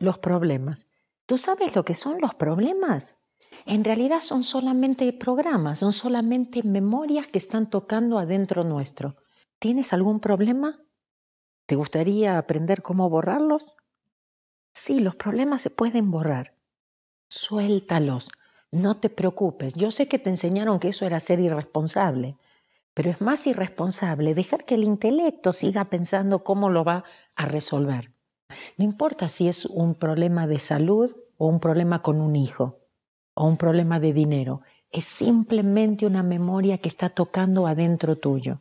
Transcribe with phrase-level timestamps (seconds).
[0.00, 0.88] Los problemas.
[1.26, 3.16] ¿Tú sabes lo que son los problemas?
[3.66, 9.16] En realidad son solamente programas, son solamente memorias que están tocando adentro nuestro.
[9.58, 10.80] ¿Tienes algún problema?
[11.66, 13.76] ¿Te gustaría aprender cómo borrarlos?
[14.72, 16.56] Sí, los problemas se pueden borrar.
[17.28, 18.30] Suéltalos.
[18.72, 19.74] No te preocupes.
[19.74, 22.38] Yo sé que te enseñaron que eso era ser irresponsable,
[22.94, 27.04] pero es más irresponsable dejar que el intelecto siga pensando cómo lo va
[27.36, 28.14] a resolver.
[28.76, 32.78] No importa si es un problema de salud o un problema con un hijo
[33.34, 34.62] o un problema de dinero.
[34.90, 38.60] Es simplemente una memoria que está tocando adentro tuyo.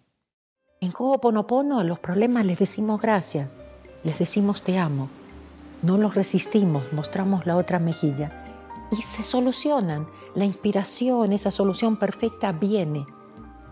[0.80, 3.58] En Ho'oponopono a los problemas les decimos gracias,
[4.04, 5.10] les decimos te amo.
[5.81, 8.46] No los resistimos, mostramos la otra mejilla
[8.92, 10.08] y se solucionan.
[10.36, 13.06] La inspiración, esa solución perfecta viene.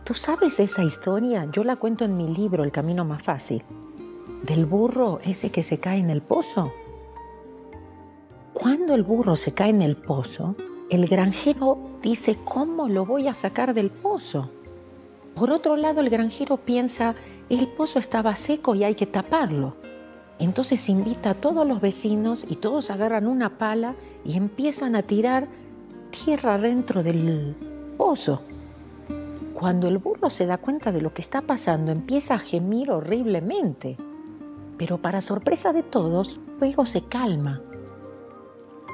[0.03, 1.47] ¿Tú sabes esa historia?
[1.51, 3.63] Yo la cuento en mi libro El Camino Más Fácil.
[4.47, 6.71] Del burro ese que se cae en el pozo.
[8.53, 10.55] Cuando el burro se cae en el pozo,
[10.89, 14.49] el granjero dice, ¿cómo lo voy a sacar del pozo?
[15.35, 17.13] Por otro lado, el granjero piensa,
[17.49, 19.75] el pozo estaba seco y hay que taparlo.
[20.39, 25.49] Entonces invita a todos los vecinos y todos agarran una pala y empiezan a tirar
[26.09, 27.53] tierra dentro del
[27.97, 28.43] pozo.
[29.53, 33.97] Cuando el burro se da cuenta de lo que está pasando, empieza a gemir horriblemente.
[34.77, 37.61] Pero para sorpresa de todos, luego se calma.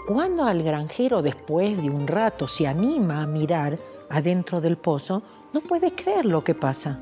[0.07, 5.61] Cuando al granjero después de un rato se anima a mirar adentro del pozo, no
[5.61, 6.99] puede creer lo que pasa.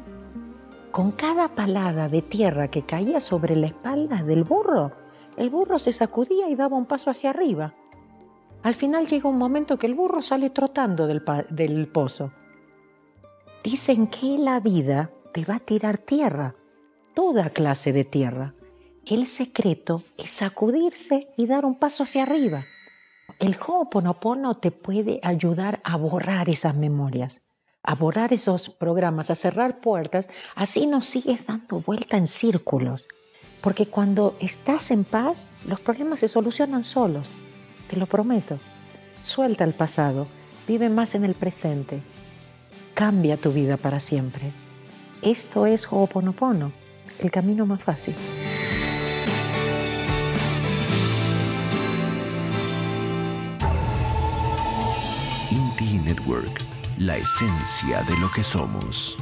[0.92, 4.92] Con cada palada de tierra que caía sobre la espalda del burro,
[5.38, 7.74] el burro se sacudía y daba un paso hacia arriba.
[8.62, 12.32] Al final llega un momento que el burro sale trotando del, del pozo.
[13.64, 16.56] Dicen que la vida te va a tirar tierra,
[17.16, 18.54] toda clase de tierra.
[19.06, 22.66] El secreto es sacudirse y dar un paso hacia arriba.
[23.40, 27.42] El Ho'oponopono te puede ayudar a borrar esas memorias
[27.84, 33.08] a borrar esos programas, a cerrar puertas, así no sigues dando vuelta en círculos.
[33.62, 37.28] Porque cuando estás en paz, los problemas se solucionan solos.
[37.90, 38.58] Te lo prometo.
[39.22, 40.28] Suelta el pasado,
[40.68, 42.02] vive más en el presente.
[42.94, 44.52] Cambia tu vida para siempre.
[45.22, 46.72] Esto es Ho'oponopono,
[47.20, 48.16] el camino más fácil.
[56.12, 56.62] Network
[56.98, 59.18] la esencia de lo que somos.